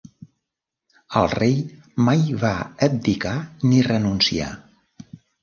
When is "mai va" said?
2.07-2.55